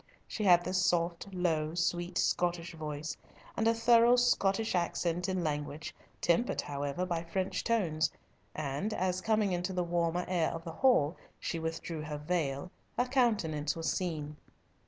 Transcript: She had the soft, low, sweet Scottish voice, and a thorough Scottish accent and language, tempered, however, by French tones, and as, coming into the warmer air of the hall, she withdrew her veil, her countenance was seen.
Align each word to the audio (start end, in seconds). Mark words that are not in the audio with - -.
She 0.27 0.43
had 0.45 0.63
the 0.63 0.73
soft, 0.73 1.31
low, 1.31 1.75
sweet 1.75 2.17
Scottish 2.17 2.73
voice, 2.73 3.15
and 3.55 3.67
a 3.67 3.73
thorough 3.75 4.15
Scottish 4.15 4.73
accent 4.73 5.27
and 5.27 5.43
language, 5.43 5.93
tempered, 6.21 6.59
however, 6.61 7.05
by 7.05 7.21
French 7.21 7.63
tones, 7.63 8.09
and 8.55 8.95
as, 8.95 9.21
coming 9.21 9.51
into 9.51 9.73
the 9.73 9.83
warmer 9.83 10.25
air 10.27 10.49
of 10.49 10.63
the 10.63 10.71
hall, 10.73 11.17
she 11.39 11.59
withdrew 11.59 12.01
her 12.01 12.17
veil, 12.17 12.71
her 12.97 13.05
countenance 13.05 13.75
was 13.75 13.91
seen. 13.91 14.37